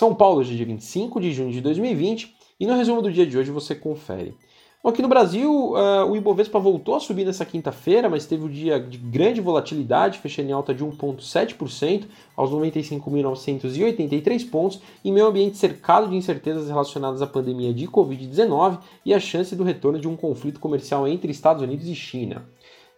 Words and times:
São 0.00 0.14
Paulo, 0.14 0.40
hoje 0.40 0.54
é 0.54 0.56
dia 0.56 0.64
25 0.64 1.20
de 1.20 1.30
junho 1.30 1.52
de 1.52 1.60
2020, 1.60 2.34
e 2.58 2.66
no 2.66 2.74
resumo 2.74 3.02
do 3.02 3.12
dia 3.12 3.26
de 3.26 3.36
hoje 3.36 3.50
você 3.50 3.74
confere. 3.74 4.34
Aqui 4.82 5.02
no 5.02 5.08
Brasil, 5.08 5.74
uh, 5.74 6.06
o 6.10 6.16
Ibovespa 6.16 6.58
voltou 6.58 6.94
a 6.94 7.00
subir 7.00 7.26
nessa 7.26 7.44
quinta-feira, 7.44 8.08
mas 8.08 8.24
teve 8.24 8.42
um 8.42 8.48
dia 8.48 8.80
de 8.80 8.96
grande 8.96 9.42
volatilidade, 9.42 10.18
fechando 10.18 10.48
em 10.48 10.52
alta 10.52 10.72
de 10.72 10.82
1,7% 10.82 12.06
aos 12.34 12.50
95.983 12.50 14.48
pontos, 14.48 14.80
em 15.04 15.12
meio 15.12 15.26
ambiente 15.26 15.58
cercado 15.58 16.08
de 16.08 16.16
incertezas 16.16 16.68
relacionadas 16.68 17.20
à 17.20 17.26
pandemia 17.26 17.74
de 17.74 17.86
Covid-19 17.86 18.78
e 19.04 19.12
a 19.12 19.20
chance 19.20 19.54
do 19.54 19.64
retorno 19.64 20.00
de 20.00 20.08
um 20.08 20.16
conflito 20.16 20.60
comercial 20.60 21.06
entre 21.06 21.30
Estados 21.30 21.62
Unidos 21.62 21.86
e 21.86 21.94
China. 21.94 22.48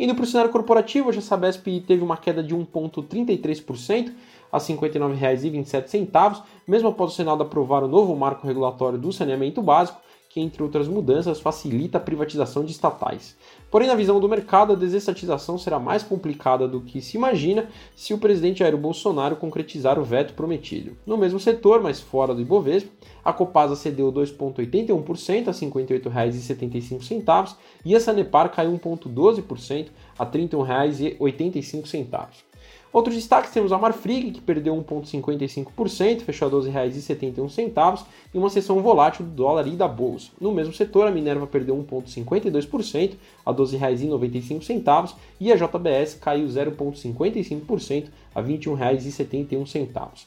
Indo 0.00 0.14
para 0.14 0.24
o 0.24 0.26
cenário 0.26 0.50
corporativo, 0.50 1.10
hoje 1.10 1.18
a 1.18 1.20
Sabesp 1.20 1.66
teve 1.86 2.02
uma 2.02 2.16
queda 2.16 2.42
de 2.42 2.56
1,33% 2.56 4.10
a 4.50 4.56
R$ 4.56 4.64
59,27, 4.64 6.42
mesmo 6.66 6.88
após 6.88 7.12
o 7.12 7.14
Senado 7.14 7.42
aprovar 7.42 7.84
o 7.84 7.86
novo 7.86 8.16
marco 8.16 8.46
regulatório 8.46 8.98
do 8.98 9.12
saneamento 9.12 9.60
básico, 9.60 10.00
que, 10.30 10.40
entre 10.40 10.62
outras 10.62 10.86
mudanças, 10.86 11.40
facilita 11.40 11.98
a 11.98 12.00
privatização 12.00 12.64
de 12.64 12.70
estatais. 12.70 13.36
Porém, 13.68 13.88
na 13.88 13.96
visão 13.96 14.20
do 14.20 14.28
mercado, 14.28 14.72
a 14.72 14.76
desestatização 14.76 15.58
será 15.58 15.80
mais 15.80 16.04
complicada 16.04 16.68
do 16.68 16.80
que 16.80 17.02
se 17.02 17.16
imagina 17.16 17.68
se 17.96 18.14
o 18.14 18.18
presidente 18.18 18.60
Jair 18.60 18.76
Bolsonaro 18.76 19.34
concretizar 19.34 19.98
o 19.98 20.04
veto 20.04 20.34
prometido. 20.34 20.96
No 21.04 21.18
mesmo 21.18 21.40
setor, 21.40 21.82
mas 21.82 22.00
fora 22.00 22.32
do 22.32 22.40
Ibovespa, 22.40 22.88
a 23.24 23.32
Copasa 23.32 23.74
cedeu 23.74 24.12
2,81% 24.12 25.48
a 25.48 25.50
R$ 25.50 25.58
58,75 25.58 27.56
e 27.84 27.96
a 27.96 28.00
Sanepar 28.00 28.52
caiu 28.52 28.78
1,12% 28.78 29.88
a 30.16 30.24
R$ 30.24 30.30
31,85. 30.30 32.49
Outros 32.92 33.14
destaques 33.14 33.52
temos 33.52 33.70
a 33.70 33.78
Marfrig, 33.78 34.32
que 34.32 34.40
perdeu 34.40 34.74
1,55%, 34.74 36.22
fechou 36.22 36.48
a 36.48 36.50
R$ 36.50 36.56
12,71, 36.90 38.04
e 38.34 38.38
uma 38.38 38.50
sessão 38.50 38.82
volátil 38.82 39.24
do 39.24 39.30
dólar 39.30 39.68
e 39.68 39.76
da 39.76 39.86
bolsa. 39.86 40.32
No 40.40 40.50
mesmo 40.50 40.72
setor, 40.72 41.06
a 41.06 41.10
Minerva 41.10 41.46
perdeu 41.46 41.76
1,52%, 41.76 43.12
a 43.46 43.52
R$ 43.52 43.56
12,95, 43.56 45.14
e 45.38 45.52
a 45.52 45.56
JBS 45.56 46.14
caiu 46.14 46.48
0,55%, 46.48 48.08
a 48.34 48.40
R$ 48.40 48.58
21,71. 48.58 50.26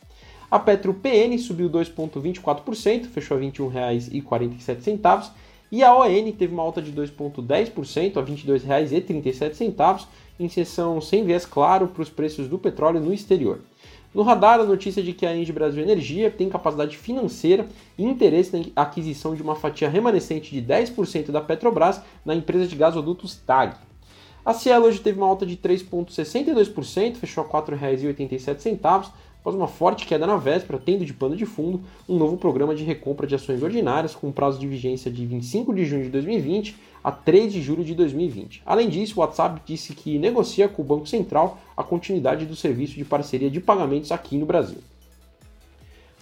A 0.49 0.59
Petro 0.59 0.93
PN 0.93 1.37
subiu 1.39 1.69
2,24%, 1.69 3.07
fechou 3.07 3.35
a 3.35 3.39
R$ 3.41 3.47
21,47, 3.47 5.31
e 5.73 5.83
a 5.83 5.91
ON 5.91 6.31
teve 6.33 6.53
uma 6.53 6.61
alta 6.61 6.79
de 6.79 6.93
2,10% 6.93 8.17
a 8.17 8.21
R$ 8.21 8.31
22,37, 8.31 10.05
em 10.39 10.47
sessão 10.47 11.01
sem 11.01 11.25
viés 11.25 11.47
claro 11.47 11.87
para 11.87 12.03
os 12.03 12.11
preços 12.11 12.47
do 12.47 12.59
petróleo 12.59 12.99
no 12.99 13.11
exterior. 13.11 13.59
No 14.13 14.21
radar, 14.21 14.59
a 14.59 14.65
notícia 14.65 15.01
de 15.01 15.13
que 15.13 15.25
a 15.25 15.35
Engie 15.35 15.51
Brasil 15.51 15.81
Energia 15.81 16.29
tem 16.29 16.47
capacidade 16.47 16.95
financeira 16.95 17.65
e 17.97 18.05
interesse 18.05 18.55
na 18.55 18.83
aquisição 18.83 19.33
de 19.33 19.41
uma 19.41 19.55
fatia 19.55 19.89
remanescente 19.89 20.51
de 20.51 20.61
10% 20.61 21.31
da 21.31 21.41
Petrobras 21.41 21.99
na 22.23 22.35
empresa 22.35 22.67
de 22.67 22.75
gasodutos 22.75 23.35
TAG. 23.35 23.75
A 24.45 24.53
Cielo 24.53 24.87
hoje 24.87 24.99
teve 24.99 25.17
uma 25.17 25.27
alta 25.27 25.45
de 25.45 25.55
3,62%, 25.55 27.15
fechou 27.15 27.45
a 27.45 27.47
R$ 27.47 27.53
4,87, 27.53 29.09
após 29.39 29.55
uma 29.55 29.69
forte 29.69 30.05
queda 30.05 30.27
na 30.27 30.35
véspera, 30.35 30.81
tendo 30.83 31.05
de 31.05 31.13
pano 31.13 31.33
de 31.33 31.45
fundo 31.45 31.81
um 32.09 32.17
novo 32.17 32.35
programa 32.35 32.75
de 32.75 32.83
recompra 32.83 33.25
de 33.25 33.35
ações 33.35 33.63
ordinárias 33.63 34.13
com 34.13 34.33
prazo 34.33 34.59
de 34.59 34.67
vigência 34.67 35.09
de 35.09 35.25
25 35.25 35.73
de 35.73 35.85
junho 35.85 36.03
de 36.03 36.09
2020 36.09 36.75
a 37.01 37.09
3 37.09 37.53
de 37.53 37.61
julho 37.61 37.85
de 37.85 37.95
2020. 37.95 38.63
Além 38.65 38.89
disso, 38.89 39.13
o 39.15 39.21
WhatsApp 39.21 39.61
disse 39.65 39.93
que 39.93 40.19
negocia 40.19 40.67
com 40.67 40.81
o 40.81 40.85
Banco 40.85 41.07
Central 41.07 41.57
a 41.75 41.83
continuidade 41.83 42.45
do 42.45 42.55
serviço 42.55 42.95
de 42.95 43.05
parceria 43.05 43.49
de 43.49 43.61
pagamentos 43.61 44.11
aqui 44.11 44.37
no 44.37 44.45
Brasil. 44.45 44.79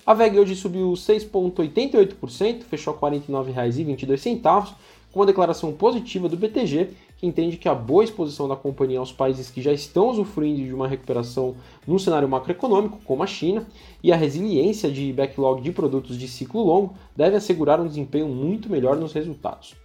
A 0.06 0.14
VEG 0.14 0.40
hoje 0.40 0.56
subiu 0.56 0.92
6,88%, 0.92 2.64
fechou 2.64 2.98
a 3.00 3.10
R$ 3.10 3.20
49,22, 3.20 4.74
com 5.12 5.20
uma 5.20 5.26
declaração 5.26 5.72
positiva 5.74 6.30
do 6.30 6.38
BTG, 6.38 6.90
que 7.22 7.28
entende 7.28 7.56
que 7.56 7.70
a 7.70 7.76
boa 7.76 8.04
exposição 8.04 8.48
da 8.48 8.56
companhia 8.56 8.98
aos 8.98 9.12
países 9.12 9.52
que 9.52 9.62
já 9.62 9.72
estão 9.72 10.09
usufruindo 10.09 10.66
de 10.66 10.74
uma 10.74 10.88
recuperação 10.88 11.54
no 11.86 12.00
cenário 12.00 12.28
macroeconômico, 12.28 12.98
como 13.06 13.22
a 13.22 13.28
China, 13.28 13.68
e 14.02 14.12
a 14.12 14.16
resiliência 14.16 14.90
de 14.90 15.14
backlog 15.14 15.62
de 15.62 15.72
produtos 15.72 16.18
de 16.18 16.28
ciclo 16.28 16.64
longo 16.64 16.96
deve 17.16 17.36
assegurar 17.36 17.80
um 17.80 17.86
desempenho 17.86 18.28
muito 18.28 18.72
melhor 18.72 18.98
nos 18.98 19.14
resultados. 19.14 19.76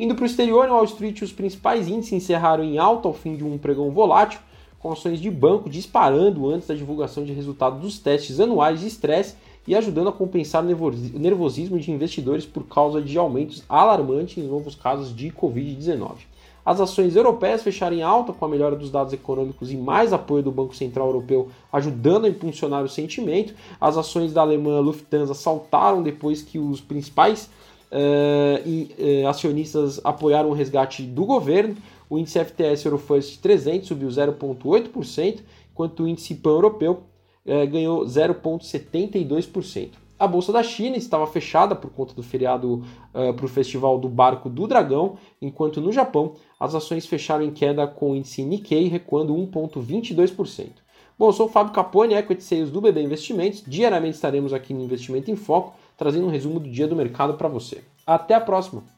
Indo 0.00 0.14
para 0.14 0.22
o 0.22 0.26
exterior, 0.26 0.66
no 0.66 0.72
Wall 0.72 0.84
Street, 0.84 1.20
os 1.20 1.30
principais 1.30 1.88
índices 1.88 2.14
encerraram 2.14 2.64
em 2.64 2.78
alta 2.78 3.06
ao 3.06 3.12
fim 3.12 3.36
de 3.36 3.44
um 3.44 3.58
pregão 3.58 3.90
volátil, 3.90 4.40
com 4.78 4.90
ações 4.90 5.20
de 5.20 5.30
banco 5.30 5.68
disparando 5.68 6.48
antes 6.48 6.68
da 6.68 6.74
divulgação 6.74 7.22
de 7.22 7.34
resultados 7.34 7.82
dos 7.82 7.98
testes 7.98 8.40
anuais 8.40 8.80
de 8.80 8.86
estresse 8.86 9.36
e 9.66 9.74
ajudando 9.74 10.08
a 10.08 10.12
compensar 10.12 10.64
o 10.64 11.18
nervosismo 11.18 11.78
de 11.78 11.90
investidores 11.90 12.46
por 12.46 12.64
causa 12.66 13.02
de 13.02 13.18
aumentos 13.18 13.62
alarmantes 13.68 14.38
em 14.38 14.46
novos 14.46 14.74
casos 14.74 15.14
de 15.14 15.30
Covid-19. 15.30 16.37
As 16.68 16.82
ações 16.82 17.16
europeias 17.16 17.62
fecharam 17.62 17.96
em 17.96 18.02
alta 18.02 18.30
com 18.30 18.44
a 18.44 18.48
melhora 18.48 18.76
dos 18.76 18.90
dados 18.90 19.14
econômicos 19.14 19.72
e 19.72 19.76
mais 19.78 20.12
apoio 20.12 20.42
do 20.42 20.52
Banco 20.52 20.76
Central 20.76 21.06
Europeu 21.06 21.48
ajudando 21.72 22.26
a 22.26 22.28
impulsionar 22.28 22.84
o 22.84 22.88
sentimento. 22.90 23.54
As 23.80 23.96
ações 23.96 24.34
da 24.34 24.42
alemã 24.42 24.78
Lufthansa 24.78 25.32
saltaram 25.32 26.02
depois 26.02 26.42
que 26.42 26.58
os 26.58 26.78
principais 26.78 27.48
uh, 27.90 28.60
e, 28.66 29.24
uh, 29.24 29.28
acionistas 29.28 29.98
apoiaram 30.04 30.50
o 30.50 30.52
resgate 30.52 31.02
do 31.04 31.24
governo. 31.24 31.74
O 32.10 32.18
índice 32.18 32.38
FTS 32.38 32.84
Eurofirst 32.84 33.40
300 33.40 33.88
subiu 33.88 34.08
0,8%, 34.10 35.38
enquanto 35.72 36.02
o 36.02 36.06
índice 36.06 36.34
pan-europeu 36.34 37.02
uh, 37.46 37.66
ganhou 37.66 38.04
0,72%. 38.04 39.92
A 40.18 40.26
bolsa 40.26 40.52
da 40.52 40.62
China 40.62 40.96
estava 40.96 41.26
fechada 41.26 41.76
por 41.76 41.90
conta 41.90 42.12
do 42.12 42.22
feriado 42.22 42.82
uh, 43.14 43.32
para 43.32 43.44
o 43.44 43.48
Festival 43.48 43.98
do 43.98 44.08
Barco 44.08 44.50
do 44.50 44.66
Dragão, 44.66 45.16
enquanto 45.40 45.80
no 45.80 45.92
Japão 45.92 46.34
as 46.58 46.74
ações 46.74 47.06
fecharam 47.06 47.44
em 47.44 47.52
queda 47.52 47.86
com 47.86 48.10
o 48.10 48.16
índice 48.16 48.42
Nikkei 48.42 48.88
recuando 48.88 49.32
1,22%. 49.34 50.70
Bom, 51.16 51.28
eu 51.28 51.32
sou 51.32 51.46
o 51.46 51.48
Fábio 51.48 51.72
Capone, 51.72 52.14
Equity 52.14 52.42
Sales 52.42 52.70
do 52.70 52.80
BB 52.80 53.02
Investimentos. 53.02 53.62
Diariamente 53.66 54.16
estaremos 54.16 54.52
aqui 54.52 54.74
no 54.74 54.82
Investimento 54.82 55.30
em 55.30 55.36
Foco, 55.36 55.74
trazendo 55.96 56.26
um 56.26 56.30
resumo 56.30 56.60
do 56.60 56.68
dia 56.68 56.86
do 56.86 56.96
mercado 56.96 57.34
para 57.34 57.48
você. 57.48 57.82
Até 58.06 58.34
a 58.34 58.40
próxima! 58.40 58.97